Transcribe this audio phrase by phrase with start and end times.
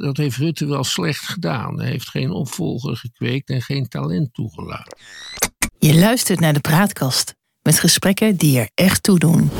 [0.00, 1.80] Dat heeft Rutte wel slecht gedaan.
[1.80, 4.98] Hij heeft geen opvolger gekweekt en geen talent toegelaten.
[5.78, 9.50] Je luistert naar de Praatkast met gesprekken die er echt toe doen.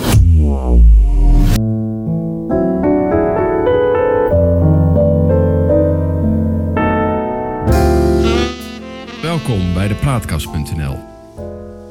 [9.22, 10.98] Welkom bij de Praatkast.nl.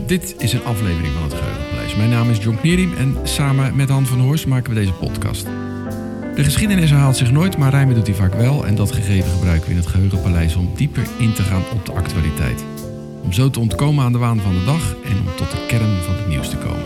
[0.08, 1.96] Dit is een aflevering van het Geheugenpaleis.
[1.96, 5.48] Mijn naam is John Knierim en samen met Han van Horst maken we deze podcast.
[6.36, 8.66] De geschiedenis herhaalt zich nooit, maar rijmen doet hij vaak wel.
[8.66, 11.92] En dat gegeven gebruiken we in het Geheugenpaleis om dieper in te gaan op de
[11.92, 12.64] actualiteit.
[13.24, 15.98] Om zo te ontkomen aan de waan van de dag en om tot de kern
[16.06, 16.84] van het nieuws te komen.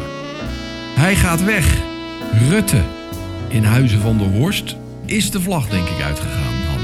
[0.96, 1.78] Hij gaat weg.
[2.50, 2.82] Rutte.
[3.48, 6.80] In Huizen van de Horst is de vlag denk ik uitgegaan, Han.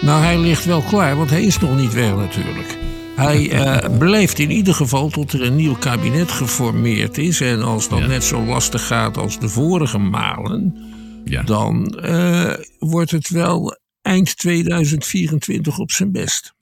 [0.00, 2.78] Nou, hij ligt wel klaar, want hij is nog niet weg natuurlijk.
[3.16, 7.40] Hij uh, blijft in ieder geval tot er een nieuw kabinet geformeerd is.
[7.40, 8.06] En als dat Ja.
[8.06, 10.74] net zo lastig gaat als de vorige malen,
[11.24, 11.42] Ja.
[11.42, 16.54] dan eh, wordt het wel eind 2024 op zijn best.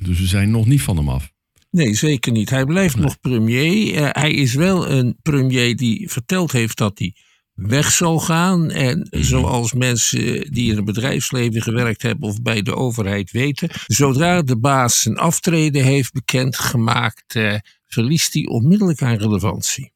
[0.00, 1.34] Dus we zijn nog niet van hem af.
[1.70, 2.50] Nee, zeker niet.
[2.50, 3.94] Hij blijft nog premier.
[3.94, 7.14] Eh, hij is wel een premier die verteld heeft dat hij
[7.54, 8.70] weg zal gaan.
[8.70, 14.42] En zoals mensen die in het bedrijfsleven gewerkt hebben of bij de overheid weten, zodra
[14.42, 17.54] de baas zijn aftreden heeft bekendgemaakt, eh,
[17.86, 19.92] verliest hij onmiddellijk aan relevantie.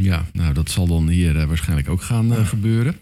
[0.00, 2.96] Ja, nou dat zal dan hier eh, waarschijnlijk ook gaan eh, gebeuren.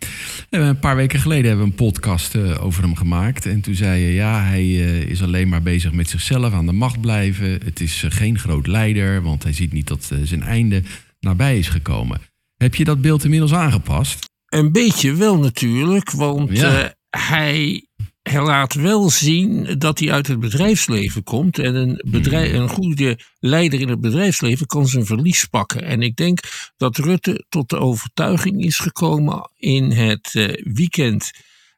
[0.51, 3.47] Eh, een paar weken geleden hebben we een podcast over hem gemaakt.
[3.47, 4.73] En toen zei je, ja, hij
[5.05, 7.51] is alleen maar bezig met zichzelf aan de macht blijven.
[7.65, 10.83] Het is geen groot leider, want hij ziet niet dat zijn einde
[11.21, 12.21] nabij is gekomen.
[12.57, 14.25] Heb je dat beeld inmiddels aangepast?
[14.47, 16.95] Een beetje wel natuurlijk, want Ja.
[17.11, 17.86] hij,
[18.31, 21.59] hij laat wel zien dat hij uit het bedrijfsleven komt.
[21.59, 22.61] En een, bedrijf, Hmm.
[22.61, 25.83] een goede leider in het bedrijfsleven kan zijn verlies pakken.
[25.83, 26.39] En ik denk
[26.77, 31.31] dat Rutte tot de overtuiging is gekomen in het eh, weekend.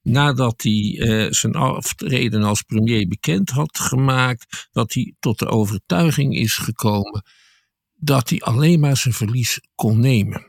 [0.03, 6.35] Nadat hij eh, zijn aftreden als premier bekend had gemaakt, dat hij tot de overtuiging
[6.37, 7.23] is gekomen
[8.01, 10.47] dat hij alleen maar zijn verlies kon nemen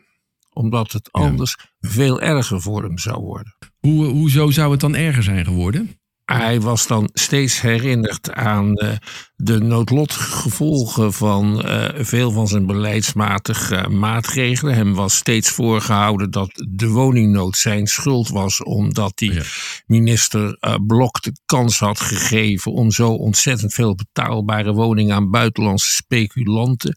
[0.54, 1.22] omdat het Ja.
[1.22, 3.56] anders veel erger voor hem zou worden.
[3.80, 5.94] Hoe, hoezo zou het dan erger zijn geworden?
[6.26, 8.92] Hij was dan steeds herinnerd aan eh,
[9.36, 14.76] de noodlottige gevolgen van eh, veel van zijn beleidsmatige eh, maatregelen.
[14.76, 19.42] Hem was steeds voorgehouden dat de woningnood zijn schuld was, omdat hij Ja.
[19.86, 25.92] minister eh, Blok de kans had gegeven om zo ontzettend veel betaalbare woningen aan buitenlandse
[25.92, 26.96] speculanten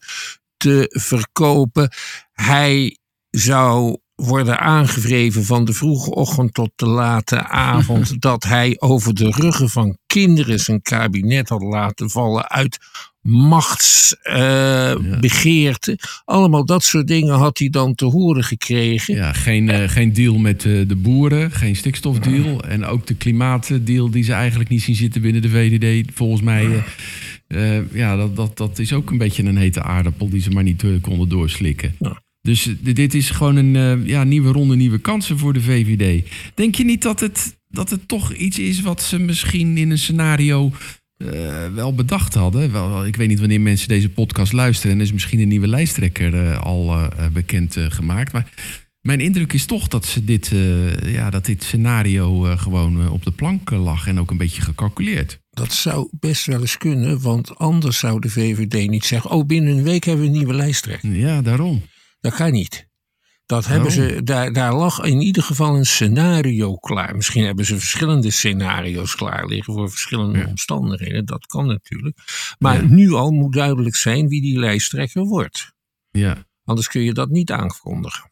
[0.57, 1.89] te verkopen.
[2.31, 2.97] Hij
[3.29, 9.29] zou worden aangevreven van de vroege ochtend tot de late avond dat hij over de
[9.29, 12.79] ruggen van kinderen zijn kabinet had laten vallen uit
[13.23, 15.99] machtsbegeerte.
[16.25, 19.15] Allemaal dat soort dingen had hij dan te horen gekregen.
[19.15, 22.63] Ja, geen, eh, geen deal met eh, de boeren, geen stikstofdeal.
[22.63, 26.11] En ook de klimaatdeal die ze eigenlijk niet zien zitten binnen de VVD.
[26.13, 26.83] Volgens mij,
[27.47, 30.63] eh, ja, dat, dat, dat is ook een beetje een hete aardappel die ze maar
[30.63, 31.95] niet konden doorslikken.
[31.99, 32.21] Ja.
[32.43, 36.29] Dus eh, dit is gewoon een eh, ja, nieuwe ronde, nieuwe kansen voor de VVD.
[36.55, 39.97] Denk je niet dat het, dat het toch iets is wat ze misschien in een
[39.97, 40.71] scenario
[41.17, 42.71] eh, wel bedacht hadden?
[42.71, 44.95] Wel, ik weet niet wanneer mensen deze podcast luisteren.
[44.95, 48.31] En is misschien een nieuwe lijsttrekker al bekend gemaakt.
[48.31, 48.49] Maar
[49.01, 50.51] mijn indruk is toch dat, ze dit,
[51.05, 54.07] ja, dat dit scenario gewoon op de plank lag.
[54.07, 55.39] En ook een beetje gecalculeerd.
[55.49, 59.77] Dat zou best wel eens kunnen, want anders zou de VVD niet zeggen: Oh, binnen
[59.77, 61.15] een week hebben we een nieuwe lijsttrekker.
[61.15, 61.81] Ja, daarom.
[62.23, 62.87] Dat kan niet.
[63.45, 63.93] Dat hebben Oh.
[63.93, 67.15] ze, daar, daar lag in ieder geval een scenario klaar.
[67.15, 70.45] Misschien hebben ze verschillende scenario's klaar liggen voor verschillende Ja.
[70.47, 71.25] omstandigheden.
[71.25, 72.17] Dat kan natuurlijk.
[72.59, 72.87] Maar Ja.
[72.89, 75.71] nu al moet duidelijk zijn wie die lijsttrekker wordt.
[76.11, 78.31] Ja, Anders kun je dat niet aankondigen.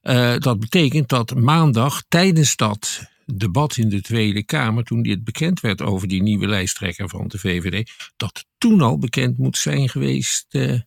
[0.00, 5.60] Eh, dat betekent dat maandag tijdens dat debat in de Tweede Kamer, toen dit bekend
[5.60, 10.46] werd over die nieuwe lijsttrekker van de VVD, dat toen al bekend moet zijn geweest
[10.54, 10.80] eh,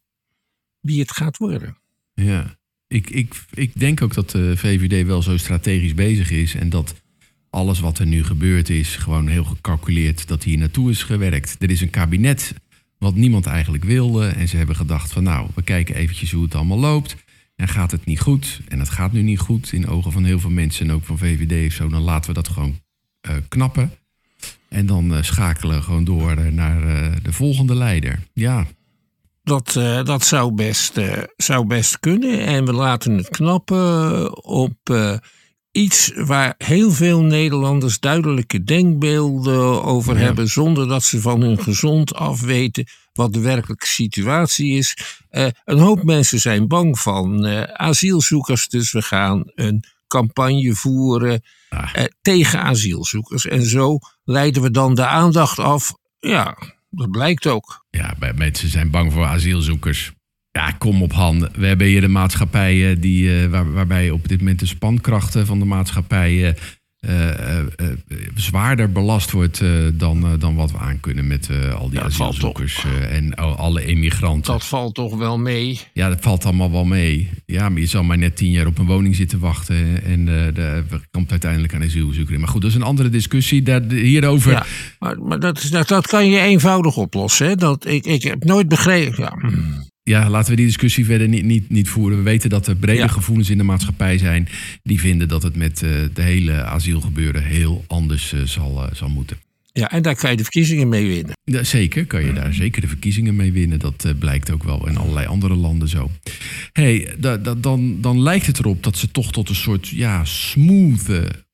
[0.79, 1.77] wie het gaat worden.
[2.15, 2.57] Ja.
[2.87, 6.55] Ik, ik, ik denk ook dat de VVD wel zo strategisch bezig is.
[6.55, 7.01] En dat
[7.49, 11.55] alles wat er nu gebeurd is, gewoon heel gecalculeerd dat hier naartoe is gewerkt.
[11.59, 12.53] Er is een kabinet
[12.97, 14.27] wat niemand eigenlijk wilde.
[14.27, 17.15] En ze hebben gedacht van nou, we kijken eventjes hoe het allemaal loopt.
[17.55, 18.61] En gaat het niet goed?
[18.67, 21.17] En het gaat nu niet goed in ogen van heel veel mensen en ook van
[21.17, 21.87] VVD of zo.
[21.87, 22.79] Dan laten we dat gewoon
[23.21, 23.91] eh, knappen.
[24.69, 26.81] En dan eh, schakelen we gewoon door eh, naar
[27.21, 28.19] de volgende leider.
[28.33, 28.67] Ja,
[29.45, 32.39] Dat, eh, dat zou, best, eh, zou best kunnen.
[32.39, 35.17] En we laten het knappen op eh,
[35.71, 40.21] iets waar heel veel Nederlanders duidelijke denkbeelden over Ja.
[40.21, 44.97] hebben, zonder dat ze van hun gezond af weten wat de werkelijke situatie is.
[45.65, 47.45] Een hoop mensen zijn bang van
[47.77, 51.93] asielzoekers, dus we gaan een campagne voeren Ah.
[52.21, 53.45] tegen asielzoekers.
[53.45, 55.93] En zo leiden we dan de aandacht af.
[56.19, 56.57] Ja,
[56.95, 57.85] dat blijkt ook.
[57.89, 60.13] Ja, mensen zijn bang voor asielzoekers.
[60.51, 61.49] Ja, kom op Han.
[61.53, 65.59] We hebben hier de maatschappijen die, eh, waar, waarbij op dit moment de spankrachten van
[65.59, 66.55] de maatschappij
[67.05, 67.87] eh,
[68.35, 72.83] zwaarder belast wordt eh, dan, dan wat we aankunnen met eh, al die Ja, asielzoekers
[73.09, 74.51] en al- alle immigranten.
[74.53, 75.79] Dat valt toch wel mee.
[75.93, 77.29] Ja, dat valt allemaal wel mee.
[77.45, 80.83] Ja, maar je zal maar net tien jaar op een woning zitten wachten en de,
[81.11, 82.39] komt uiteindelijk aan asielzoeker in.
[82.39, 83.61] Maar goed, dat is een andere discussie.
[83.61, 84.51] Daar, hierover.
[84.51, 84.65] Ja,
[84.99, 87.47] maar, maar dat, dat, dat kan je eenvoudig oplossen.
[87.47, 87.55] Hè?
[87.55, 89.23] Dat, ik, ik heb nooit begrepen.
[89.23, 89.53] Ja, hm.
[90.09, 92.17] Ja, laten we die discussie verder niet, niet, niet voeren.
[92.17, 93.07] We weten dat er brede Ja.
[93.07, 94.47] gevoelens in de maatschappij zijn.
[94.83, 99.09] die vinden dat het met eh, de hele asielgebeuren heel anders eh, zal, eh, zal
[99.09, 99.37] moeten.
[99.73, 101.33] ja, en daar kan je de verkiezingen mee winnen.
[101.43, 103.79] Ja, zeker, kan je daar zeker de verkiezingen mee winnen.
[103.79, 106.11] Dat blijkt ook wel in allerlei andere landen zo.
[106.73, 110.25] hey, da, da- dan, dan lijkt het erop dat ze toch tot een soort ja,
[110.25, 111.09] smooth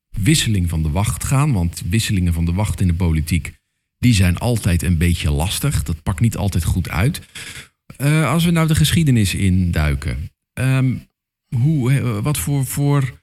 [0.10, 1.54] wisseling van de wacht gaan.
[1.54, 3.54] Want wisselingen van de wacht in de politiek.
[3.98, 5.84] die zijn altijd een beetje lastig.
[5.84, 7.22] Dat pakt niet altijd goed uit.
[7.98, 10.32] Eh, als we nou de geschiedenis induiken.
[10.54, 10.96] ehm,
[11.56, 13.22] hoe, wat voor, voor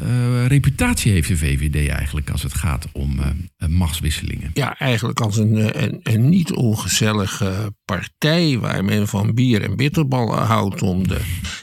[0.00, 4.50] eh, reputatie heeft de VVD eigenlijk als het gaat om eh, machtswisselingen?
[4.54, 10.38] Ja, eigenlijk als een, een, een niet ongezellige partij waar men van bier en bitterballen
[10.38, 11.20] houdt om de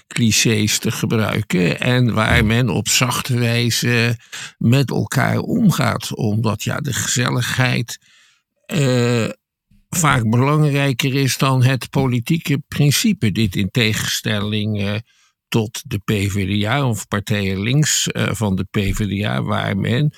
[0.08, 1.80] clichés te gebruiken.
[1.80, 4.18] En waar men op zachte wijze
[4.58, 6.16] met elkaar omgaat.
[6.16, 8.00] Omdat ja, de gezelligheid
[9.90, 13.32] vaak belangrijker is dan het politieke principe.
[13.32, 14.96] Dit in tegenstelling eh,
[15.48, 20.14] tot de PvdA of partijen links eh, van de PvdA, waar men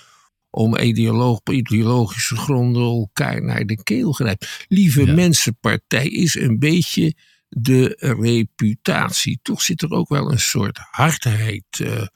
[0.49, 4.65] om ideologische gronden elkaar naar de keel grijpt.
[4.67, 5.13] Lieve Ja.
[5.13, 7.13] Mensenpartij is een beetje
[7.47, 9.39] de reputatie.
[9.41, 12.07] Toch zit er ook wel een soort hardheid eh,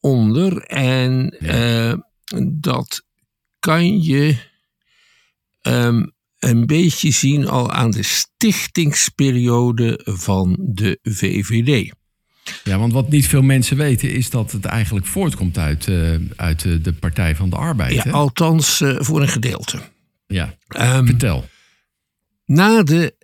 [0.00, 0.62] onder.
[0.62, 2.06] En Ja.
[2.52, 3.04] dat
[3.58, 4.36] kan je
[5.60, 6.04] ehm,
[6.38, 11.92] een beetje zien al aan de stichtingsperiode van de VVD.
[12.64, 16.64] Ja, want wat niet veel mensen weten is dat het eigenlijk voortkomt uit, eh, uit
[16.64, 17.92] eh, de Partij van de Arbeid.
[17.94, 18.10] Ja, hè?
[18.10, 19.80] althans eh, voor een gedeelte.
[20.26, 20.54] ja.
[20.68, 21.44] Ehm, vertel.
[22.44, 23.16] Na de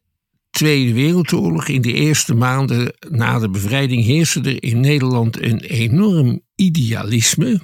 [0.50, 6.40] Tweede Wereldoorlog, in de eerste maanden na de bevrijding, heerste er in Nederland een enorm
[6.54, 7.60] idealisme.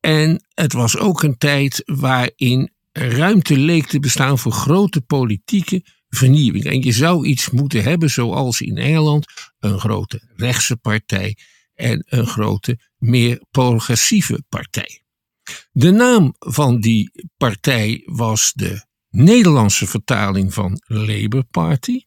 [0.00, 6.64] En het was ook een tijd waarin ruimte leek te bestaan voor grote politieke vernieuwing.
[6.64, 9.26] En je zou iets moeten hebben, zoals in Engeland,
[9.58, 11.36] een grote rechtse partij
[11.74, 15.02] en een grote, meer progressieve partij.
[15.70, 22.00] De naam van die partij was de Nederlandse vertaling van Labour Party.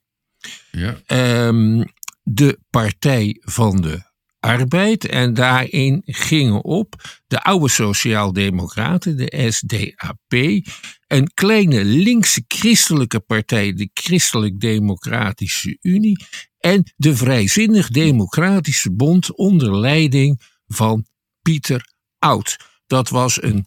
[0.72, 1.02] Ja.
[1.06, 1.84] Ehm,
[2.24, 4.11] de Partij van de
[4.42, 5.06] Arbeid.
[5.08, 10.62] En daarin gingen op de oude Sociaaldemocraten, de SDAP.
[11.08, 16.26] Een kleine linkse christelijke partij, de Christelijk Democratische Unie.
[16.58, 21.06] En de Vrijzinnig Democratische Bond onder leiding van
[21.42, 22.58] Pieter Oud.
[22.88, 23.66] Dat was een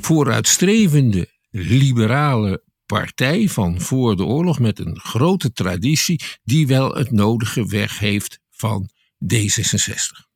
[0.00, 7.66] vooruitstrevende liberale partij van voor de oorlog met een grote traditie die wel het nodige
[7.66, 8.88] weg heeft van
[9.32, 10.26] D66.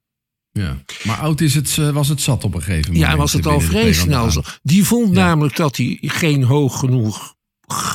[0.53, 0.83] ja.
[1.05, 3.11] Maar oud is het, eh, was het zat op een gegeven moment.
[3.11, 4.43] Ja, was het al vrij snel zo.
[4.63, 5.25] Die vond Ja.
[5.25, 7.35] namelijk dat hij geen hoog genoeg,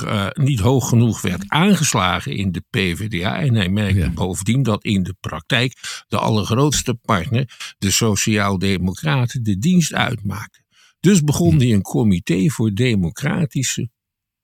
[0.06, 3.40] eh, niet hoog genoeg werd aangeslagen in de PvdA.
[3.40, 4.10] En hij merkte Ja.
[4.10, 10.62] bovendien dat in de praktijk de allergrootste partner, de Sociaaldemocraten, de dienst uitmaakte.
[11.00, 13.90] Dus begon hij een comité voor democratische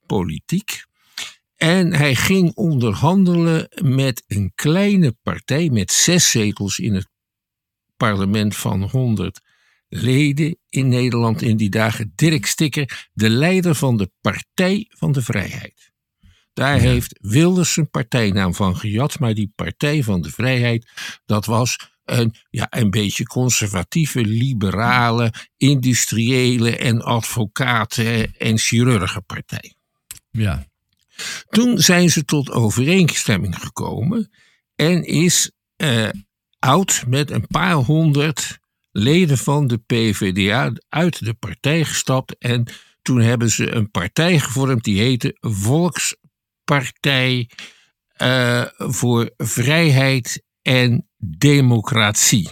[0.05, 0.87] politiek.
[1.59, 7.09] En hij ging onderhandelen met een kleine partij met zes zetels in het
[7.97, 9.41] parlement van 100
[9.87, 12.11] leden in Nederland in die dagen.
[12.15, 15.91] Dirk Stikker, de leider van de Partij van de Vrijheid.
[16.53, 20.91] Daar heeft Wilders zijn partijnaam van gejat, maar die Partij van de Vrijheid,
[21.25, 29.73] dat was een, ja, een beetje conservatieve, liberale, industriële en advocaten- en chirurgenpartij.
[30.31, 30.67] Ja.
[31.49, 34.31] Toen zijn ze tot overeenstemming gekomen
[34.75, 36.09] en is eh,
[36.59, 38.59] Oud met een paar honderd
[38.91, 42.37] leden van de PvdA uit de partij gestapt.
[42.37, 42.67] En
[43.01, 47.49] toen hebben ze een partij gevormd die heette Volkspartij
[48.09, 52.49] eh, voor Vrijheid en Democratie.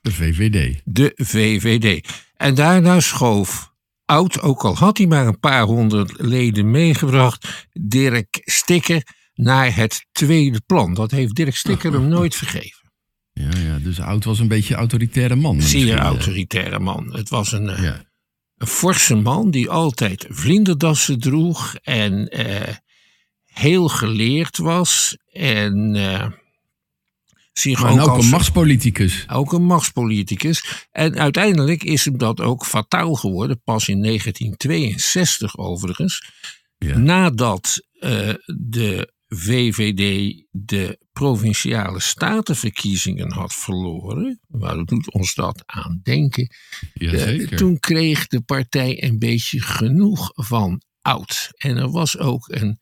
[0.00, 0.80] De VVD.
[0.84, 2.08] De VVD.
[2.36, 3.69] En daarna schoof
[4.10, 9.02] Oud, ook al had hij maar een paar honderd leden meegebracht, Dirk Stikker
[9.34, 10.94] naar het tweede plan.
[10.94, 12.90] Dat heeft Dirk Stikker hem nooit vergeven.
[13.32, 15.62] Ja, ja, dus oud was een beetje een autoritaire man.
[15.62, 16.04] Zeer eh.
[16.04, 17.14] autoritaire man.
[17.16, 17.94] Het was een, eh,
[18.56, 22.74] een forse man die altijd vlinderdassen droeg en eh,
[23.44, 25.16] heel geleerd was.
[25.32, 25.96] En
[27.60, 29.26] zich Maar ook, ook als, een machtspoliticus.
[29.28, 30.86] ook een machtspoliticus.
[30.90, 36.30] En uiteindelijk is hem dat ook fataal geworden, pas in 1962 overigens.
[36.78, 36.98] Ja.
[36.98, 44.40] Nadat eh, de VVD de provinciale statenverkiezingen had verloren.
[44.46, 46.54] Waar doet ons dat aan denken?
[46.94, 51.48] Eh, toen kreeg de partij een beetje genoeg van oud.
[51.56, 52.78] En er was ook een,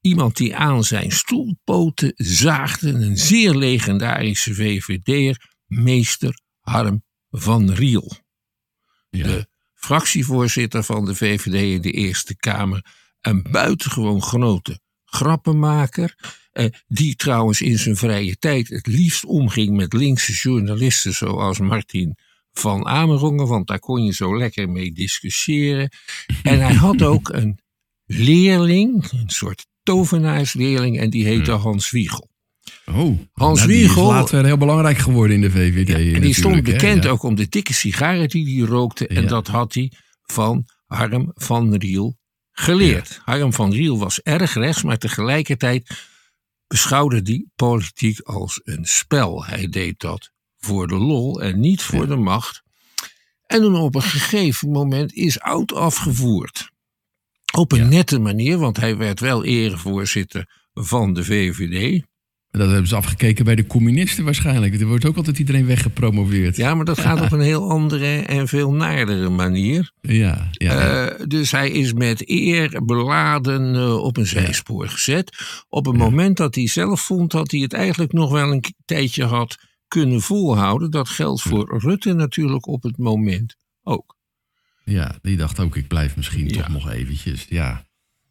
[0.00, 2.88] iemand die aan zijn stoelpoten zaagde.
[2.88, 8.12] Een zeer legendarische VVD'er, meester Harm van Riel.
[9.10, 9.26] ja.
[9.26, 12.84] de fractievoorzitter van de VVD in de Eerste Kamer.
[13.20, 16.38] Een buitengewoon grote grappenmaker.
[16.50, 22.16] eh, die trouwens in zijn vrije tijd het liefst omging met linkse journalisten zoals Martin
[22.52, 23.46] van Amerongen.
[23.46, 25.88] Want daar kon je zo lekker mee discussiëren.
[26.42, 27.58] En hij had ook een
[28.04, 30.98] leerling, een soort tovenaarsleerling.
[30.98, 32.28] En die heette Hans Wiegel.
[32.86, 35.88] Oh, Hans nou, die Wiegel- is later heel belangrijk geworden in de VVD.
[35.88, 37.10] Ja, en die stond bekend ja.
[37.10, 39.06] ook om de dikke sigaren die hij rookte.
[39.06, 39.28] En Ja.
[39.28, 39.92] dat had hij
[40.22, 42.18] van Harm van Riel
[42.52, 43.20] geleerd.
[43.24, 45.90] Harm van Riel was erg rechts, maar tegelijkertijd
[46.66, 49.44] beschouwde hij politiek als een spel.
[49.44, 52.62] Hij deed dat voor de lol en niet voor de macht.
[53.46, 56.70] En toen op een gegeven moment is oud afgevoerd.
[57.56, 57.86] Op een Ja.
[57.88, 62.02] nette manier, want hij werd wel erevoorzitter van de VVD.
[62.50, 64.80] Dat hebben ze afgekeken bij de communisten waarschijnlijk.
[64.80, 66.56] Er wordt ook altijd iedereen weggepromoveerd.
[66.56, 69.92] Ja, maar dat gaat op een heel andere en veel naardere manier.
[70.00, 71.06] ja, ja.
[71.08, 75.38] Eh, dus hij is met eer beladen eh, op een zijspoor gezet.
[75.68, 79.24] Op het moment dat hij zelf vond dat hij het eigenlijk nog wel een tijdje
[79.24, 79.56] had
[79.88, 80.90] kunnen volhouden.
[80.90, 84.16] Dat geldt voor Rutte natuurlijk op het moment ook.
[84.90, 86.52] Ja, die dacht ook, ik blijf misschien Ja.
[86.56, 87.46] toch nog eventjes.
[87.48, 87.88] Ja.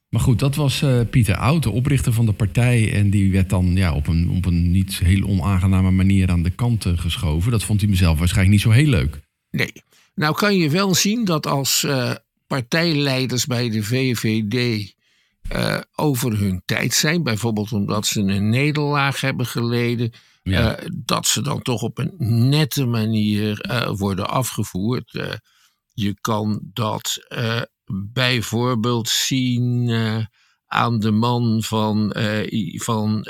[0.09, 2.93] Maar goed, dat was eh, Pieter Oud, de oprichter van de partij.
[2.93, 6.49] En die werd dan ja, op, een, op een niet heel onaangename manier aan de
[6.49, 7.51] kant eh, geschoven.
[7.51, 9.19] Dat vond hij mezelf waarschijnlijk niet zo heel leuk.
[9.51, 9.71] Nee.
[10.15, 12.11] Nou kan je wel zien dat als eh,
[12.47, 14.93] partijleiders bij de VVD
[15.95, 20.11] over hun tijd zijn, bijvoorbeeld omdat ze een nederlaag hebben geleden,
[20.43, 20.79] Ja.
[21.05, 22.13] dat ze dan toch op een
[22.49, 23.65] nette manier
[23.97, 25.39] worden afgevoerd.
[25.99, 27.61] Je kan dat eh,
[28.13, 30.25] bijvoorbeeld zien eh,
[30.67, 33.27] aan de man van, eh, van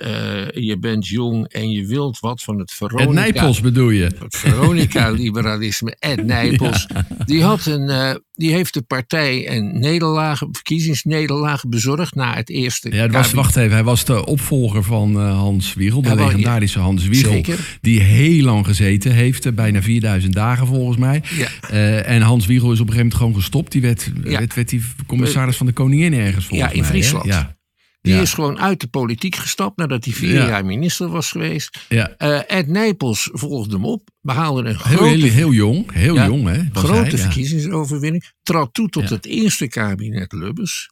[0.54, 3.22] je bent jong en je wilt wat van het Veronica.
[3.22, 4.04] Het Nijpels bedoel je?
[4.04, 6.88] Het Veronica-liberalisme, Ed Nijpels.
[7.26, 13.02] Die, had een, die heeft de partij een nederlaag, verkiezingsnederlaag bezorgd na het eerste Ja,
[13.02, 16.24] het was, wacht even, hij was de opvolger van eh, Hans Wiegel, de Ja, wel,
[16.24, 16.30] ja.
[16.30, 17.32] legendarische Hans Wiegel.
[17.32, 17.78] Zeker.
[17.82, 21.24] Die heel lang gezeten heeft, eh, bijna 4000 dagen volgens mij.
[21.38, 21.48] Ja.
[21.70, 23.72] Eh, en Hans Wiegel is op een gegeven moment gewoon gestopt.
[23.72, 26.94] Die werd, werd, werd die commissaris van de koningin ergens volgens Ja, in mij, hè?
[26.94, 27.26] Friesland.
[27.26, 27.58] Ja,
[28.02, 28.22] Die Ja.
[28.22, 30.48] is gewoon uit de politiek gestapt nadat hij vier Ja.
[30.48, 31.86] jaar minister was geweest.
[31.90, 32.16] ja.
[32.18, 36.64] Eh, Ed Nijpels volgde hem op, behaalde een grote, heel, heel jong, heel jong hè.
[36.74, 38.32] grote hij, verkiezingsoverwinning.
[38.44, 40.90] Trad toe tot het eerste kabinet Lubbers.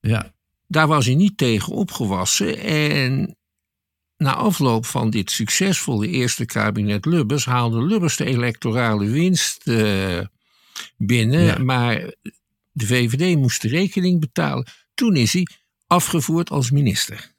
[0.00, 0.34] Ja.
[0.66, 2.58] Daar was hij niet tegen opgewassen.
[2.58, 3.36] En
[4.16, 10.18] na afloop van dit succesvolle eerste kabinet Lubbers haalde Lubbers de electorale winst eh,
[10.96, 11.64] binnen.
[11.64, 12.14] Maar
[12.72, 14.66] de VVD moest de rekening betalen.
[14.94, 15.46] Toen is hij
[15.90, 17.32] afgevoerd als minister.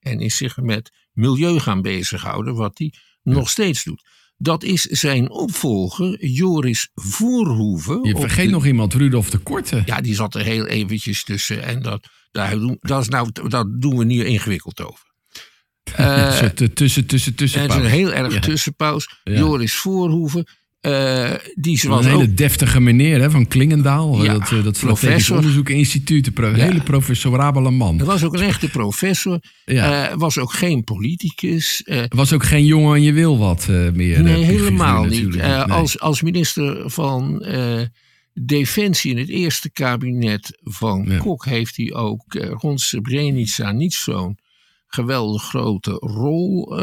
[0.00, 4.02] En is zich met milieu gaan bezighouden, wat hij nog steeds doet.
[4.38, 8.02] Dat is zijn opvolger, Joris Voorhoeven.
[8.04, 9.82] Je vergeet de- nog iemand, Rudolf de Korte.
[9.86, 11.62] ja, die zat er heel eventjes tussen.
[11.62, 15.04] En dat, daar doen, dat, is nou, dat doen we niet ingewikkeld over.
[16.54, 17.60] Te- tussen, tussen, tussen.
[17.60, 18.40] en zo'n heel erg Ja.
[19.24, 19.38] Ja.
[19.38, 20.46] Joris Voorhoeven.
[20.80, 24.24] Eh, die Een was hele ook deftige meneer hè, van Klingendaal.
[24.24, 25.36] Ja, dat, eh, dat Strategisch professor.
[25.36, 26.26] Onderzoekinstituut.
[26.26, 26.54] Een pro- Ja.
[26.64, 27.96] hele professorabele man.
[27.96, 29.40] dat was ook een echte professor.
[29.64, 30.08] Ja.
[30.10, 31.82] eh, was ook geen politicus.
[31.82, 34.22] eh, was ook geen jongen en je wil wat meer.
[34.22, 35.34] nee, helemaal niet.
[35.34, 35.42] Nee.
[35.52, 37.44] als, als minister van
[38.42, 41.18] Defensie in het eerste kabinet van Ja.
[41.18, 44.38] Kok heeft hij ook rond Srebrenica niet zo'n
[44.86, 46.74] geweldig grote rol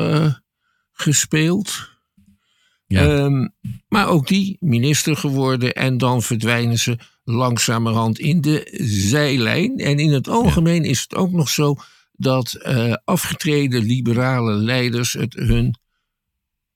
[0.91, 1.91] gespeeld.
[2.93, 3.17] Ja.
[3.17, 3.47] Ehm,
[3.87, 9.77] maar ook die minister geworden en dan verdwijnen ze langzamerhand in de zijlijn.
[9.77, 11.75] En in het algemeen is het ook nog zo
[12.13, 15.75] dat eh, afgetreden liberale leiders het hun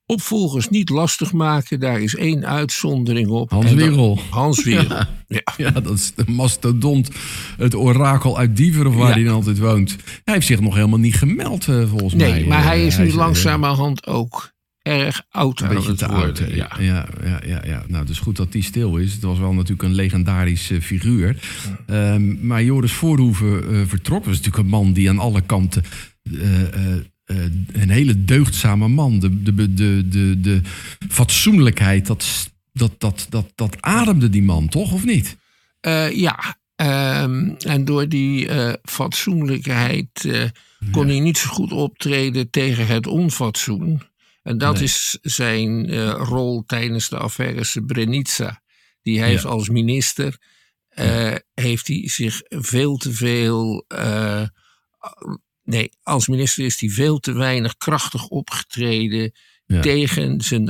[0.05, 1.79] opvolgers niet lastig maken.
[1.79, 3.49] Daar is één uitzondering op.
[3.51, 4.19] Hans Wiegel.
[4.29, 4.63] Hans.
[5.27, 5.43] Ja.
[5.57, 7.09] Ja, dat is de mastodont.
[7.57, 9.13] Het orakel uit Diever, waar Ja.
[9.13, 9.95] hij dan altijd woont.
[10.23, 12.31] Hij heeft zich nog helemaal niet gemeld, eh, volgens mij.
[12.31, 14.51] Nee, maar Eh, hij is nu langzamerhand ook
[14.87, 16.37] erg oud Een beetje te oud.
[16.37, 16.69] ja.
[16.79, 17.83] Ja, ja, ja, ja.
[17.87, 19.13] Nou, het is goed dat die stil is.
[19.13, 21.37] Het was wel natuurlijk een legendarische figuur.
[21.85, 24.25] Ehm, maar Joris Voorhoeven eh, vertrok.
[24.25, 25.83] was natuurlijk een man die aan alle kanten...
[26.23, 26.97] eh, eh,
[27.71, 29.19] een hele deugdzame man.
[29.19, 30.61] De, de, de, de, de,
[31.09, 34.93] fatsoenlijkheid, dat, dat, dat, dat, dat ademde die man, toch?
[34.93, 35.37] Of niet?
[36.11, 38.49] Ja, ehm, en door die
[38.83, 40.29] fatsoenlijkheid
[40.91, 44.01] kon hij niet zo goed optreden tegen het onfatsoen.
[44.47, 44.83] En dat Nee.
[44.83, 48.61] is zijn eh, rol tijdens de affaire Srebrenica.
[49.01, 49.49] Die hij heeft Ja.
[49.49, 50.37] als minister,
[50.87, 53.85] eh, heeft hij zich veel te veel...
[53.87, 54.43] eh,
[55.63, 59.31] nee, als minister is hij veel te weinig krachtig opgetreden
[59.65, 59.81] Ja.
[59.81, 60.63] tegen zijn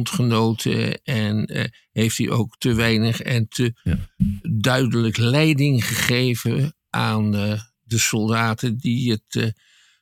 [0.00, 1.02] NAVO-bondgenoten.
[1.02, 1.50] En
[1.92, 3.98] heeft hij ook te weinig en te Ja.
[4.50, 7.30] duidelijk leiding gegeven aan
[7.82, 9.54] de soldaten die het, de,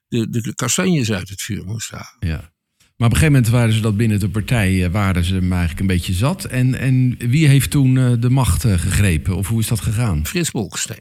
[0.08, 2.28] de, de kastanjes uit het vuur moesten halen.
[2.28, 2.52] Ja.
[2.98, 5.50] Maar op een gegeven moment waren ze dat binnen de partij, eh, waren ze hem
[5.50, 6.44] eigenlijk een beetje zat.
[6.44, 9.36] En, en wie heeft toen eh, de macht eh, gegrepen?
[9.36, 10.26] Of hoe is dat gegaan?
[10.26, 11.00] Frits Bolkestein.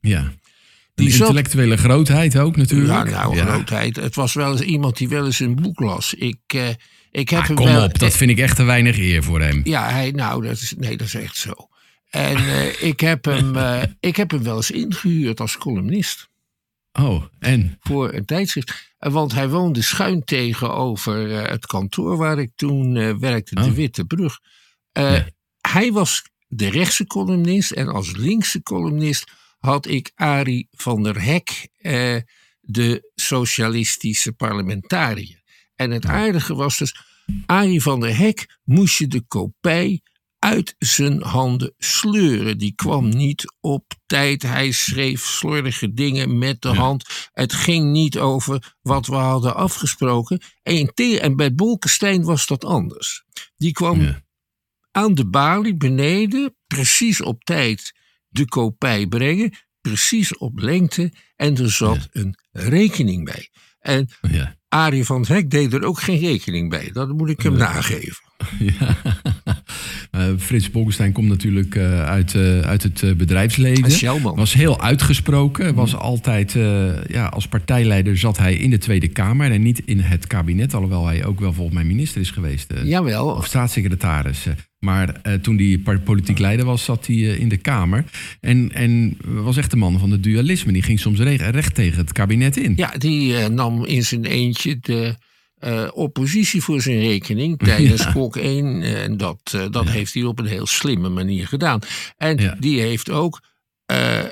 [0.00, 0.32] Ja.
[0.94, 2.92] Die zat- intellectuele grootheid ook natuurlijk.
[2.92, 3.96] Ja, nou, grootheid.
[3.96, 6.14] Het was wel eens iemand die wel eens een boek las.
[6.14, 6.38] Ik,
[7.10, 9.40] ik heb Ah, hem kom wel, op, dat vind ik echt te weinig eer voor
[9.40, 9.60] hem.
[9.64, 11.52] Ja, hij, nou, dat is, nee, dat is echt zo.
[12.10, 12.36] En
[12.80, 13.56] ik, heb hem,
[14.00, 16.28] ik heb hem wel eens ingehuurd als columnist.
[16.92, 17.76] Oh, en?
[17.80, 18.94] voor een tijdschrift.
[18.98, 23.70] Want hij woonde schuin tegenover eh, het kantoor waar ik toen eh, werkte, de Oh.
[23.72, 24.38] Witte Brug.
[24.92, 25.28] Eh, Ja.
[25.60, 31.68] Hij was de rechtse columnist en als linkse columnist had ik Arie van der Hek,
[32.60, 35.42] de socialistische parlementariër.
[35.74, 36.96] En het aardige was dus,
[37.46, 40.00] Arie van der Hek moest je de kopij
[40.42, 42.58] uit zijn handen sleuren.
[42.58, 44.42] Die kwam niet op tijd.
[44.42, 47.28] Hij schreef slordige dingen met de hand.
[47.32, 50.40] Het ging niet over wat we hadden afgesproken.
[50.62, 53.24] En, en bij Bolkestein was dat anders.
[53.56, 54.22] Die kwam Ja.
[54.90, 57.92] aan de balie beneden, precies op tijd
[58.28, 61.12] de kopij brengen, precies op lengte.
[61.36, 63.50] En er zat een rekening bij.
[63.80, 64.08] En.
[64.68, 66.90] Arie van het Hek deed er ook geen rekening bij.
[66.92, 68.24] Dat moet ik hem nageven.
[68.58, 68.96] Ja.
[70.12, 73.90] Eh, Frits Bolkestein komt natuurlijk eh, uit, eh, uit het bedrijfsleven.
[73.90, 74.36] Shellman.
[74.36, 75.74] Was heel uitgesproken.
[75.74, 76.52] Was altijd,
[77.08, 80.74] ja, als partijleider zat hij in de Tweede Kamer en niet in het kabinet.
[80.74, 82.72] Alhoewel hij ook wel volgens mij minister is geweest.
[82.84, 83.26] Jawel.
[83.26, 84.46] Of staatssecretaris.
[84.78, 88.04] Maar toen hij politiek leider was, zat hij in de Kamer.
[88.40, 90.72] En, en was echt de man van het dualisme.
[90.72, 92.72] Die ging soms re- recht tegen het kabinet in.
[92.76, 95.14] Ja, die nam in zijn eentje de
[95.62, 98.12] eh, oppositie voor zijn rekening tijdens Ja.
[98.12, 98.82] Kok 1.
[98.82, 101.80] En dat, eh, dat heeft hij op een heel slimme manier gedaan.
[102.16, 102.56] En Ja.
[102.58, 103.40] die heeft ook
[103.86, 104.24] eh,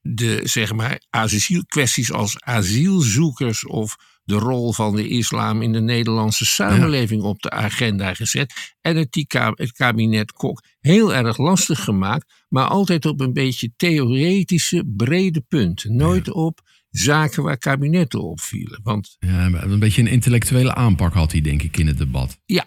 [0.00, 5.80] de zeg maar, asiel, kwesties als asielzoekers of de rol van de islam in de
[5.80, 8.76] Nederlandse samenleving op de agenda gezet.
[8.80, 13.70] En het, die het kabinet Kok heel erg lastig gemaakt, maar altijd op een beetje
[13.76, 15.96] theoretische, brede punten.
[15.96, 16.60] Nooit op
[16.98, 18.80] zaken waar kabinetten op vielen.
[18.82, 22.38] Want Ja, een beetje een intellectuele aanpak had hij, denk ik, in het debat.
[22.46, 22.66] ja,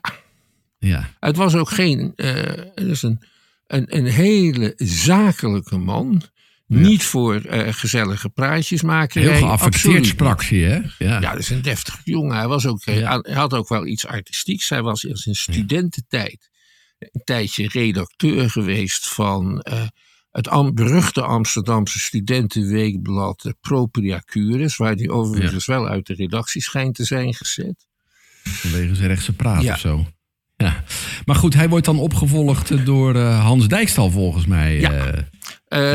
[0.80, 2.14] Ja, het was ook geen.
[2.16, 2.34] eh,
[2.76, 3.20] het is een,
[3.68, 6.22] een, een hele zakelijke man.
[6.68, 9.22] Niet voor eh, gezellige praatjes maken.
[9.22, 10.76] heel geaffecteerd sprak hij, hè?
[10.76, 11.20] Ja.
[11.20, 12.36] Ja, dat is een deftig jongen.
[12.38, 13.20] Hij, was ook, eh, Ja.
[13.22, 14.70] hij had ook wel iets artistieks.
[14.70, 16.50] Hij was in zijn studententijd
[17.00, 19.66] een tijdje redacteur geweest van
[20.32, 26.96] het am- beruchte Amsterdamse studentenweekblad Propria Cures, waar hij overigens wel uit de redactie schijnt
[26.96, 27.88] te zijn gezet.
[28.44, 29.74] Vanwege zijn rechtse praat Ja.
[29.74, 30.06] of zo.
[30.58, 30.84] Ja.
[31.26, 34.80] Maar goed, hij wordt dan opgevolgd door eh, Hans Dijkstal, volgens mij.
[34.80, 34.92] Ja.
[34.92, 35.24] Eh,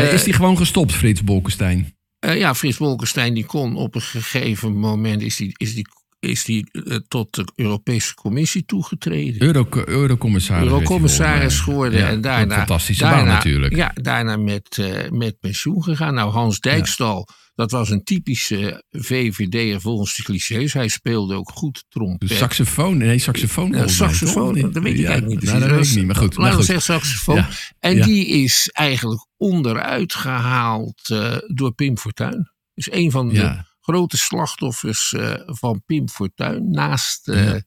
[0.06, 1.96] Eh, is hij gewoon gestopt, Frits Bolkestein?
[2.18, 5.86] Eh, ja, Frits Bolkestein die kon op een gegeven moment is die, is die,
[6.24, 9.42] is die eh, tot de Europese Commissie toegetreden.
[9.42, 10.62] Euro, eurocommissaris.
[10.64, 13.76] hij Eurocommissaris geworden Ja, en daarna, Een fantastische daarna, baan natuurlijk.
[13.76, 16.14] Ja, daarna met, eh, met pensioen gegaan.
[16.14, 20.72] Nou, Hans Dijkstal, dat was een typische VVD'er volgens de clichés.
[20.72, 22.28] Hij speelde ook goed trompet.
[22.28, 23.70] De saxofoon, nee, saxofoon.
[23.70, 25.50] Nou, mij, saxofoon, dat weet ik Ja, eigenlijk niet.
[25.50, 26.24] nou, dat weet ik niet, maar goed.
[26.36, 26.64] Laten maar we goed.
[26.64, 27.36] zeggen saxofoon.
[27.36, 27.48] Ja.
[27.80, 28.04] En Ja.
[28.04, 32.50] die is eigenlijk onderuit gehaald eh, door Pim Fortuyn.
[32.74, 33.66] Dus een van de Ja.
[33.84, 36.70] Grote slachtoffers eh, van Pim Fortuyn.
[36.70, 37.62] Naast, Ja.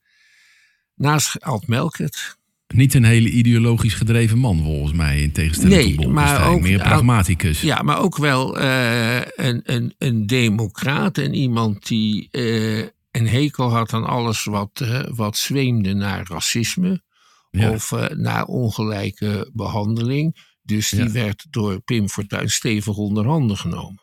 [0.96, 2.38] naast Alt Melkert.
[2.68, 6.54] Niet een hele ideologisch gedreven man, volgens mij, in tegenstelling Nee, tot maar Bolkestein.
[6.56, 7.62] ook- Meer pragmaticus.
[7.62, 11.18] Ja, maar ook wel eh, een, een, een democraat.
[11.18, 12.28] En iemand die
[13.12, 17.06] een hekel had aan alles wat, wat zweemde naar racisme.
[17.52, 17.72] Ja.
[17.72, 20.46] Of naar ongelijke behandeling.
[20.62, 21.12] Dus die Ja.
[21.12, 24.02] werd door Pim Fortuyn stevig onder handen genomen.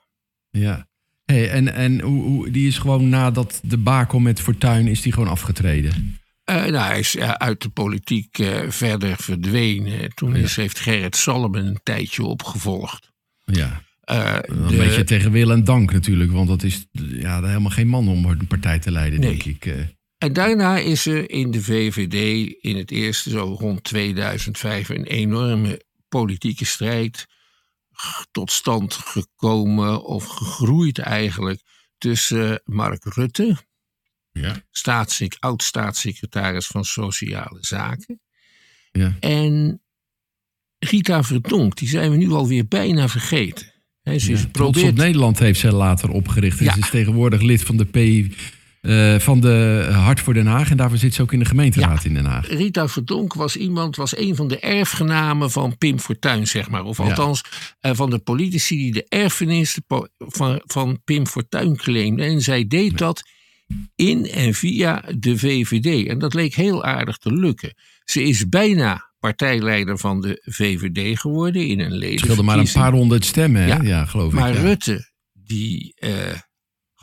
[0.50, 0.88] Ja.
[1.24, 5.12] Hey, en en hoe, hoe, die is gewoon na dat debakel met Fortuyn is die
[5.12, 6.18] gewoon afgetreden.
[6.50, 10.14] Uh, nou, hij is uit de politiek uh, verder verdwenen.
[10.14, 13.12] Toen is, heeft Gerrit Salmen een tijdje opgevolgd.
[13.44, 13.82] Ja.
[14.10, 17.88] Uh, een de, beetje tegen wil en dank natuurlijk, want dat is ja, helemaal geen
[17.88, 19.28] man om een partij te leiden, nee.
[19.28, 19.74] denk ik.
[20.18, 25.82] En daarna is er in de VVD in het eerste, zo rond 2005, een enorme
[26.08, 27.26] politieke strijd
[28.30, 31.60] tot stand gekomen, of gegroeid eigenlijk,
[31.98, 33.56] tussen Mark Rutte,
[34.32, 34.62] ja.
[34.70, 38.20] Staatssec oud-staatssecretaris van Sociale Zaken.
[38.92, 39.16] Ja.
[39.20, 39.82] En
[40.78, 43.72] Rita Verdonk, die zijn we nu alweer bijna vergeten.
[44.02, 44.46] He, ze ja.
[44.52, 44.90] probeert...
[44.90, 46.58] op Nederland heeft zij later opgericht.
[46.58, 46.72] Ja.
[46.72, 48.34] Ze is tegenwoordig lid van de P.
[48.86, 50.70] Uh, van de Hart voor Den Haag.
[50.70, 52.48] En daarvoor zit ze ook in de gemeenteraad ja, in Den Haag.
[52.48, 56.84] Rita Verdonk was iemand, was een van de erfgenamen van Pim Fortuyn, zeg maar.
[56.84, 57.44] Of althans,
[57.80, 57.90] ja.
[57.90, 59.78] uh, van de politici die de erfenis
[60.16, 62.26] van, van Pim Fortuyn claimden.
[62.26, 62.96] En zij deed ja.
[62.96, 63.22] dat
[63.94, 66.08] in en via de VVD.
[66.08, 67.74] En dat leek heel aardig te lukken.
[68.04, 72.10] Ze is bijna partijleider van de VVD geworden in een leden.
[72.10, 73.68] Het scheelde maar een paar honderd stemmen, hè?
[73.68, 74.54] Ja, ja geloof maar ik.
[74.54, 76.10] Maar Rutte, die uh,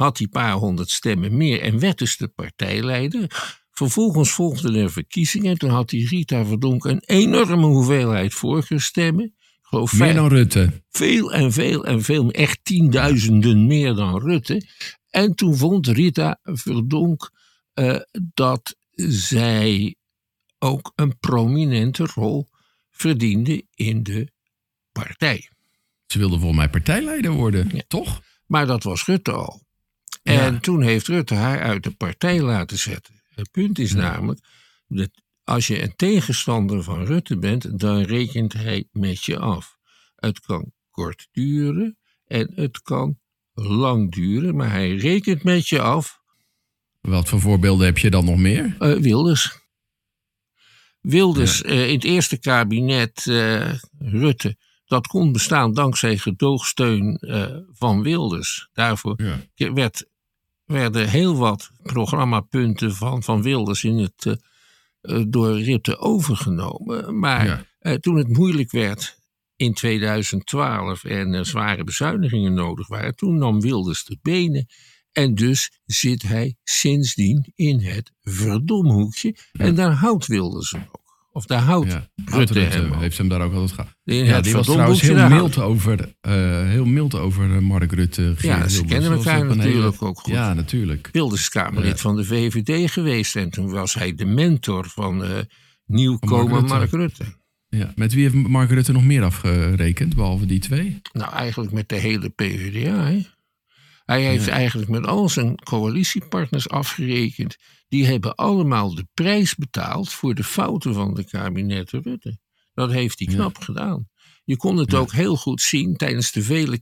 [0.01, 3.55] had die paar honderd stemmen meer en werd dus de partijleider.
[3.71, 5.57] Vervolgens volgden er verkiezingen.
[5.57, 9.35] Toen had die Rita Verdonk een enorme hoeveelheid voorkeurstemmen.
[9.61, 10.83] Geloof meer dan Rutte.
[10.89, 14.67] Veel en veel en veel, echt tienduizenden meer dan Rutte.
[15.09, 17.31] En toen vond Rita Verdonk
[17.73, 17.99] uh,
[18.33, 19.95] dat zij
[20.59, 22.47] ook een prominente rol
[22.89, 24.31] verdiende in de
[24.91, 25.49] partij.
[26.07, 27.83] Ze wilde volgens mij partijleider worden, ja.
[27.87, 28.21] toch?
[28.45, 29.69] Maar dat was Rutte al.
[30.23, 30.59] En ja.
[30.59, 33.21] toen heeft Rutte haar uit de partij laten zetten.
[33.35, 33.97] Het punt is ja.
[33.97, 34.39] namelijk
[34.87, 35.09] dat
[35.43, 39.77] als je een tegenstander van Rutte bent, dan rekent hij met je af.
[40.15, 43.19] Het kan kort duren en het kan
[43.53, 46.19] lang duren, maar hij rekent met je af.
[47.01, 48.75] Wat voor voorbeelden heb je dan nog meer?
[48.79, 49.59] Uh, Wilders.
[50.99, 51.69] Wilders ja.
[51.69, 57.17] uh, in het eerste kabinet uh, Rutte, dat kon bestaan dankzij gedoogsteun
[57.71, 58.69] van Wilders.
[58.73, 59.21] Daarvoor
[59.55, 59.73] ja.
[59.73, 60.05] werd,
[60.71, 64.37] werden heel wat programmapunten van, van Wilders in het,
[65.27, 67.19] door Rutte overgenomen.
[67.19, 67.97] Maar ja.
[67.97, 69.19] toen het moeilijk werd
[69.55, 74.67] in 2012 en er zware bezuinigingen nodig waren, toen nam Wilders de benen.
[75.11, 79.35] En dus zit hij sindsdien in het verdomhoekje.
[79.51, 81.00] En daar houdt Wilders hem ook.
[81.33, 82.59] Of daar houdt ja, Rutte,
[82.99, 83.95] heeft hem daar ook altijd gehad.
[84.03, 86.33] Ja, die was trouwens heel mild over, uh,
[86.67, 88.35] heel mild over Mark Rutte.
[88.37, 90.09] Ja, ze kennen elkaar natuurlijk hele...
[90.09, 90.33] ook goed.
[90.33, 91.09] Ja, natuurlijk.
[91.11, 93.35] Wilders Kamerlid van de VVD geweest.
[93.35, 95.29] En toen was hij de mentor van uh,
[95.85, 96.73] nieuwkomer Mark Rutte.
[96.73, 97.25] Mark Rutte.
[97.67, 101.01] Ja, met wie heeft Mark Rutte nog meer afgerekend, behalve die twee?
[101.13, 103.05] Nou, eigenlijk met de hele PvdA.
[103.05, 103.21] Hè?
[104.11, 104.51] Hij heeft ja.
[104.51, 107.57] eigenlijk met al zijn coalitiepartners afgerekend.
[107.87, 112.39] Die hebben allemaal de prijs betaald voor de fouten van de kabinetten Rutte.
[112.73, 113.65] Dat heeft hij knap ja.
[113.65, 114.09] gedaan.
[114.43, 114.97] Je kon het ja.
[114.97, 116.81] ook heel goed zien tijdens de vele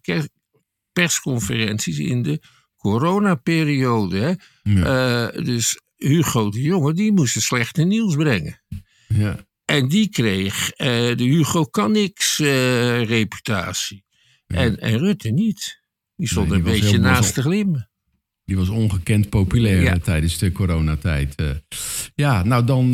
[0.94, 2.42] persconferenties in de
[2.78, 4.40] coronaperiode.
[4.64, 8.64] Uh, dus Hugo de Jonge, die moest het slechte nieuws brengen.
[9.08, 9.48] Ja.
[9.66, 14.04] En die kreeg uh, de Hugo Cannix uh, reputatie.
[14.48, 14.58] Ja.
[14.58, 15.79] En, en Rutte niet.
[16.20, 17.90] Die stond nee, een beetje naast te glimmen.
[18.46, 19.98] Die was ongekend populair ja.
[19.98, 21.42] tijdens de coronatijd.
[21.42, 21.50] Uh,
[22.16, 22.92] ja, nou dan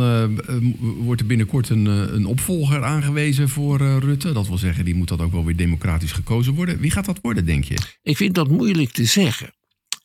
[0.79, 4.31] wordt er binnenkort een, een opvolger aangewezen voor Rutte.
[4.31, 6.79] Dat wil zeggen, die moet dat ook wel weer democratisch gekozen worden.
[6.79, 7.77] Wie gaat dat worden, denk je?
[8.01, 9.53] Ik vind dat moeilijk te zeggen.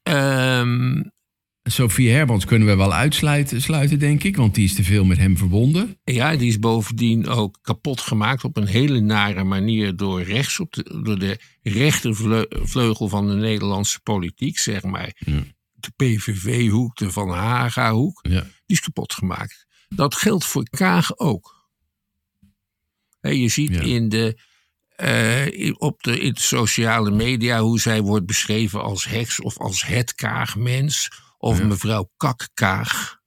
[0.03, 1.13] Um,
[1.71, 5.19] Sophie Hermans kunnen we wel uitsluiten, sluiten, denk ik, want die is te veel met
[5.19, 5.99] hem verbonden.
[6.05, 10.73] Ja, die is bovendien ook kapot gemaakt op een hele nare manier door rechts, op
[10.73, 15.13] de, door de rechtervleugel van de Nederlandse politiek, zeg maar.
[15.19, 15.43] Ja.
[15.73, 18.41] De PVV-hoek, de Van Haga-hoek, ja.
[18.41, 19.67] die is kapot gemaakt.
[19.89, 21.69] Dat geldt voor Kaag ook.
[23.21, 23.81] He, je ziet Ja.
[23.81, 24.39] in de,
[24.97, 29.87] eh, op de, in de sociale media hoe zij wordt beschreven als heks of als
[29.87, 31.09] het Kaagmens
[31.41, 31.65] of Ja.
[31.67, 33.19] mevrouw Kakkaag.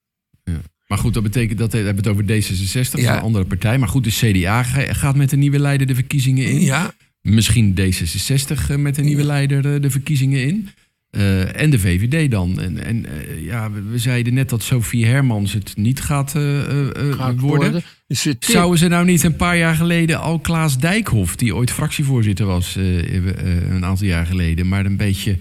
[0.86, 3.16] Maar goed, dat betekent dat we hebben het over D66, Ja.
[3.16, 3.78] een andere partij.
[3.78, 6.60] Maar goed, de CDA ga- gaat met een nieuwe leider de verkiezingen in.
[6.60, 10.68] Ja, Misschien D66 eh, met een nieuwe leider eh, de verkiezingen in.
[11.10, 12.60] Eh, en de VVD dan.
[12.60, 13.06] En, en
[13.40, 17.38] ja, we, we zeiden net dat Sophie Hermans het niet gaat, eh, eh, eh, gaat
[17.40, 17.70] worden.
[18.06, 18.36] worden.
[18.38, 22.74] Zouden ze nou niet een paar jaar geleden al Klaas Dijkhoff, die ooit fractievoorzitter was
[22.76, 25.36] een aantal jaar geleden, maar een beetje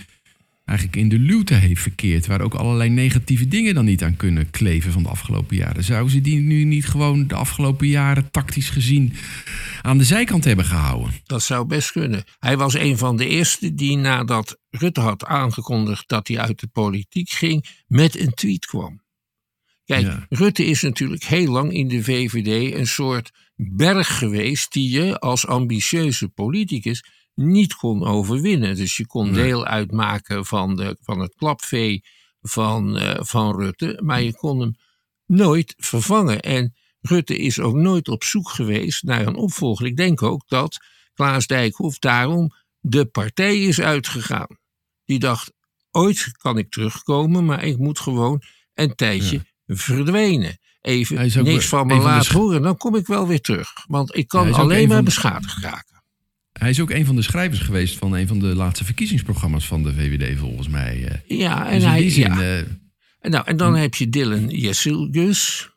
[0.74, 4.50] eigenlijk in de luwte heeft verkeerd, waar ook allerlei negatieve dingen dan niet aan kunnen
[4.50, 5.84] kleven van de afgelopen jaren.
[5.84, 9.14] Zouden ze die nu niet gewoon de afgelopen jaren tactisch gezien
[9.82, 11.14] aan de zijkant hebben gehouden?
[11.24, 12.24] Dat zou best kunnen.
[12.40, 16.68] Hij was een van de eerste die nadat Rutte had aangekondigd dat hij uit de
[16.68, 19.02] politiek ging, met een tweet kwam.
[19.86, 20.26] Kijk, Ja.
[20.30, 25.48] Rutte is natuurlijk heel lang in de VVD een soort berg geweest die je als
[25.48, 27.04] ambitieuze politicus
[27.36, 28.76] niet kon overwinnen.
[28.76, 29.44] Dus je kon Nee.
[29.44, 32.04] deel uitmaken van, de, van het klapvee
[32.42, 34.76] van, eh, van Rutte, maar je kon hem
[35.26, 36.40] nooit vervangen.
[36.42, 39.86] En Rutte is ook nooit op zoek geweest naar een opvolger.
[39.86, 40.78] Ik denk ook dat
[41.14, 44.58] Klaas Dijkhoff daarom de partij is uitgegaan.
[45.06, 45.52] Die dacht,
[45.92, 48.42] ooit kan ik terugkomen, maar ik moet gewoon
[48.74, 50.58] een tijdje verdwenen.
[50.80, 53.70] Hij Even niks van me laten horen, dan kom ik wel weer terug.
[53.88, 55.93] Want ik kan alleen een maar beschadigd raken.
[56.64, 59.84] Hij is ook een van de schrijvers geweest van een van de laatste verkiezingsprogramma's van
[59.84, 61.06] de VVD, volgens mij.
[61.08, 61.38] eh.
[61.40, 62.42] Ja, en, Dus in hij, zin, ja.
[62.42, 62.58] eh,
[63.20, 65.70] En nou, en dan heb je Dylan Jessilgus.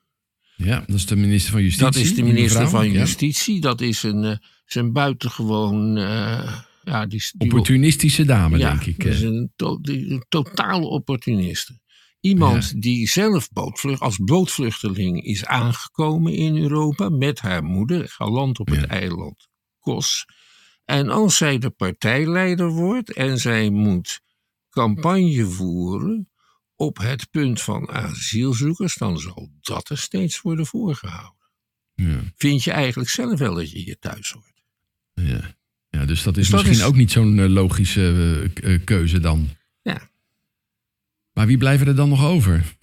[0.56, 1.84] ja, dat is de minister van Justitie.
[1.92, 2.98] Dat is de minister van ja.
[2.98, 3.60] Justitie.
[3.60, 5.96] Dat is een, eh, zijn buitengewoon.
[5.96, 9.04] ja, die, die, Opportunistische dame, ja, denk ik.
[9.04, 11.80] dat is een, to- die- een totale opportuniste.
[12.20, 18.68] Iemand die zelf bootvlucht, als bootvluchteling is aangekomen in Europa met haar moeder, galant op
[18.68, 19.48] het eiland
[19.80, 20.24] Kos.
[20.86, 24.20] En als zij de partijleider wordt en zij moet
[24.70, 26.30] campagne voeren
[26.74, 31.34] op het punt van asielzoekers, dan zal dat er steeds worden voorgehouden.
[31.94, 34.62] Ja, Vind je eigenlijk zelf wel dat je hier thuis hoort?
[35.14, 35.54] ja.
[35.88, 38.00] ja, dus dat is Dus dat misschien is- ook niet zo'n eh, logische
[38.62, 39.48] eh, eh, keuze dan.
[39.82, 40.10] Ja.
[41.32, 42.76] Maar wie blijven er dan nog over?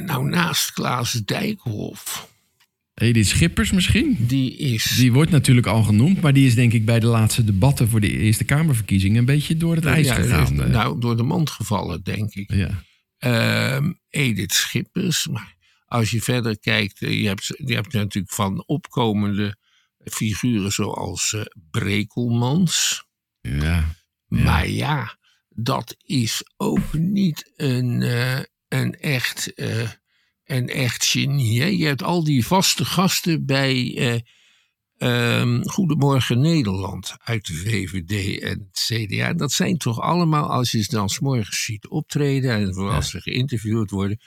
[0.00, 2.15] Nou, naast Klaas Dijkhoff,
[2.96, 4.16] Edith Schippers misschien?
[4.20, 7.44] die is Die wordt natuurlijk al genoemd, maar die is denk ik bij de laatste
[7.44, 10.38] debatten voor de Eerste Kamerverkiezingen een beetje door het ijs ja, gegaan.
[10.38, 10.68] heeft- eh.
[10.68, 12.52] nou, door de mand gevallen, denk ik.
[12.52, 12.82] ja.
[13.18, 15.26] Ehm, Edith Schippers.
[15.26, 15.54] Maar
[15.86, 19.56] als je verder kijkt, eh, je hebt, je hebt natuurlijk van opkomende
[20.04, 23.04] figuren zoals eh, Brekelmans.
[23.40, 23.52] Ja.
[23.62, 23.94] Ja.
[24.42, 28.02] Maar ja, dat is ook niet een,
[28.68, 29.52] een, echt,
[30.46, 31.60] een echt genie.
[31.60, 31.66] Hè?
[31.66, 34.20] Je hebt al die vaste gasten bij eh,
[34.96, 39.32] ehm, Goedemorgen Nederland uit de VVD en het CDA.
[39.32, 43.10] Dat zijn toch allemaal, als je ze dan 's morgens ziet optreden en vooral als
[43.10, 44.20] ze geïnterviewd worden,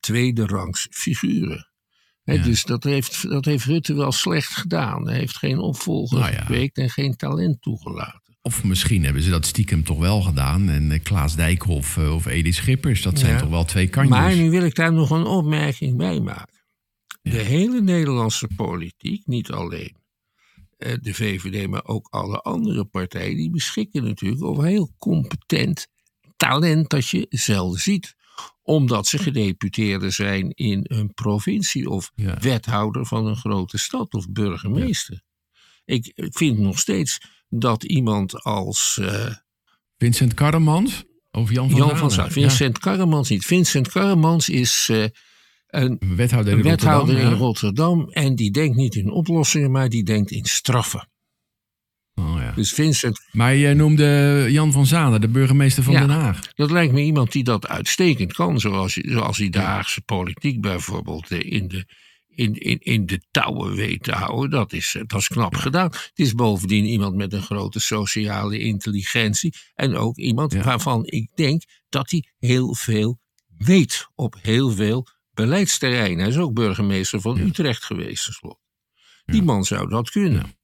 [0.00, 1.70] tweede rangs figuren.
[2.22, 2.42] Ja.
[2.42, 5.08] Dus dat heeft, dat heeft Rutte wel slecht gedaan.
[5.08, 6.38] Hij heeft geen opvolger Nou ja.
[6.38, 8.25] gekweekt en geen talent toegelaten.
[8.46, 10.68] Of misschien hebben ze dat stiekem toch wel gedaan.
[10.68, 13.40] En eh, Klaas Dijkhoff eh, of Edith Schippers, dat zijn Ja.
[13.40, 14.16] toch wel twee kanjers.
[14.18, 16.54] Maar nu wil ik daar nog een opmerking bij maken.
[17.22, 19.96] De hele Nederlandse politiek, niet alleen
[20.78, 25.86] eh, de VVD, maar ook alle andere partijen, die beschikken natuurlijk over heel competent
[26.36, 28.14] talent dat je zelden ziet.
[28.62, 32.36] Omdat ze gedeputeerden zijn in een provincie of Ja.
[32.40, 35.22] wethouder van een grote stad of burgemeester.
[35.84, 39.32] Ik vind nog steeds dat iemand als eh,
[39.98, 43.44] Vincent Karremans of Jan van Jan van Zuid, Vincent Karremans niet.
[43.44, 45.04] Vincent Karremans is eh,
[45.66, 47.30] een Ja, wethouder in wethouder Rotterdam.
[47.32, 47.44] in ja.
[47.44, 51.08] Rotterdam en die denkt niet in oplossingen, maar die denkt in straffen.
[52.14, 52.52] Oh, ja.
[52.54, 56.00] Dus Vincent, Maar jij noemde Jan van Zanen, de burgemeester van Ja.
[56.00, 56.52] Den Haag.
[56.54, 61.30] dat lijkt me iemand die dat uitstekend kan, zoals, zoals hij de Haagse politiek bijvoorbeeld
[61.30, 61.84] eh, in de,
[62.36, 64.50] in, in, in de touwen weet te houden.
[64.50, 65.88] Dat is, eh, dat is knap gedaan.
[65.90, 70.62] Het is bovendien iemand met een grote sociale intelligentie en ook iemand Ja.
[70.62, 73.20] waarvan ik denk dat hij heel veel
[73.58, 76.18] weet op heel veel beleidsterreinen.
[76.18, 78.60] Hij is ook burgemeester van Utrecht geweest, tenslotte.
[79.24, 79.42] Die Ja.
[79.42, 80.54] man zou dat kunnen.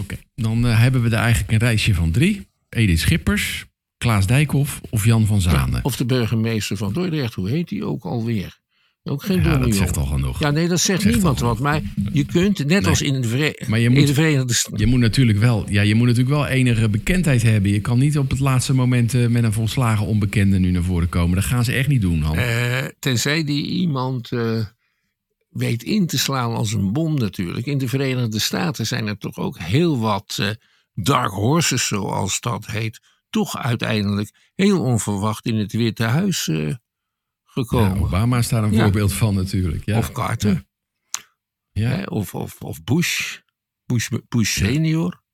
[0.00, 2.48] Oké, dan eh, hebben we er eigenlijk een reisje van drie.
[2.68, 3.64] Edith Schippers,
[3.98, 5.84] Klaas Dijkhoff of Jan van Zanen.
[5.84, 8.60] Of de burgemeester van Dordrecht, hoe heet die ook alweer?
[9.08, 10.40] Ook geen Ja, dat zegt al genoeg.
[10.40, 11.58] Ja, nee, dat zegt Zegt niemand wat.
[11.58, 12.86] Maar je kunt, net Nee.
[12.86, 14.78] als in de, Vere- Maar je in moet- de Verenigde Staten.
[14.78, 17.70] Je moet natuurlijk wel, ja, je moet natuurlijk wel enige bekendheid hebben.
[17.70, 21.08] Je kan niet op het laatste moment eh, met een volslagen onbekende nu naar voren
[21.08, 21.34] komen.
[21.34, 22.36] Dat gaan ze echt niet doen, Han.
[22.36, 24.64] Eh, tenzij die iemand eh,
[25.48, 27.66] weet in te slaan als een bom natuurlijk.
[27.66, 30.56] In de Verenigde Staten zijn er toch ook heel wat
[30.94, 33.00] dark horses, zoals dat heet.
[33.30, 36.50] Toch uiteindelijk heel onverwacht in het Witte Huis
[37.64, 37.96] Ja.
[38.00, 38.82] Obama is daar een Ja.
[38.82, 39.84] voorbeeld van natuurlijk.
[39.84, 39.98] Ja.
[39.98, 40.64] Of Carter.
[41.72, 42.02] Ja.
[42.04, 43.38] Of, of, of Bush.
[43.84, 45.24] Bush, Bush senior.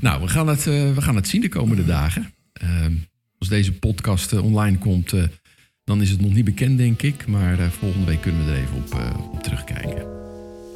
[0.00, 2.34] Nou, we gaan, het, eh, we gaan het zien de komende dagen.
[2.52, 2.94] Ehm,
[3.38, 5.22] als deze podcast eh, online komt, eh,
[5.84, 7.26] dan is het nog niet bekend, denk ik.
[7.26, 8.94] Maar volgende week kunnen we er even op,
[9.32, 10.06] op terugkijken.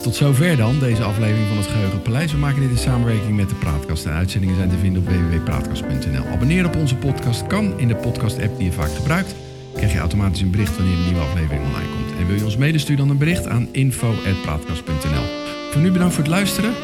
[0.03, 2.33] Tot zover dan, deze aflevering van het Geheugenpaleis.
[2.33, 4.05] We maken dit in samenwerking met de Praatkast.
[4.07, 6.25] En uitzendingen zijn te vinden op www.praatkast.nl.
[6.27, 9.35] Abonneren op onze podcast kan in de podcast-app die je vaak gebruikt
[9.81, 12.19] krijg je automatisch een bericht wanneer een nieuwe aflevering online komt.
[12.19, 15.25] En wil je ons medesturen dan een bericht aan info.praatkast.nl.
[15.71, 16.75] Voor nu bedankt voor het luisteren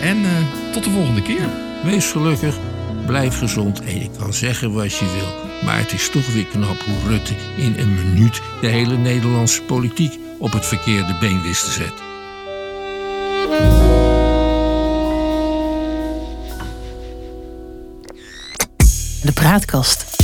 [0.00, 0.30] en eh,
[0.72, 1.48] tot de volgende keer.
[1.84, 2.56] Wees gelukkig,
[3.06, 5.64] blijf gezond en je kan zeggen wat je wil.
[5.64, 10.18] Maar het is toch weer knap hoe Rutte in een minuut de hele Nederlandse politiek
[10.38, 12.04] op het verkeerde been wist te zetten.
[19.22, 20.15] De praatkast.